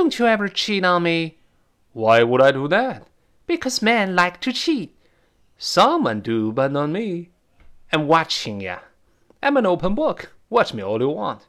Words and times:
Don't 0.00 0.18
you 0.18 0.26
ever 0.26 0.48
cheat 0.48 0.82
on 0.82 1.02
me. 1.02 1.36
Why 1.92 2.22
would 2.22 2.40
I 2.40 2.52
do 2.52 2.66
that? 2.68 3.06
Because 3.46 3.82
men 3.82 4.16
like 4.16 4.40
to 4.40 4.50
cheat. 4.50 4.96
Some 5.58 6.04
men 6.04 6.22
do, 6.22 6.52
but 6.52 6.72
not 6.72 6.88
me. 6.88 7.28
I'm 7.92 8.08
watching 8.08 8.62
ya. 8.62 8.78
I'm 9.42 9.58
an 9.58 9.66
open 9.66 9.94
book. 9.94 10.32
Watch 10.48 10.72
me 10.72 10.82
all 10.82 10.98
you 11.02 11.10
want. 11.10 11.42